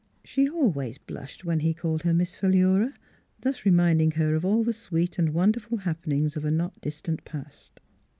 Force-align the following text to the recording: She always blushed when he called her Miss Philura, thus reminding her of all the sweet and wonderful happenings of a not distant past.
She 0.23 0.49
always 0.49 0.97
blushed 0.97 1.45
when 1.45 1.59
he 1.59 1.75
called 1.75 2.01
her 2.01 2.11
Miss 2.15 2.33
Philura, 2.33 2.95
thus 3.41 3.65
reminding 3.67 4.09
her 4.13 4.33
of 4.33 4.43
all 4.43 4.63
the 4.63 4.73
sweet 4.73 5.19
and 5.19 5.31
wonderful 5.31 5.77
happenings 5.77 6.35
of 6.35 6.43
a 6.43 6.49
not 6.49 6.81
distant 6.81 7.23
past. 7.23 7.79